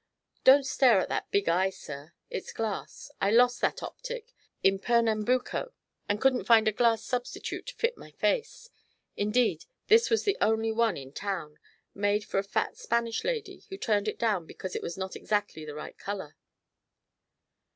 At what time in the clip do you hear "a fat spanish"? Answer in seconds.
12.39-13.23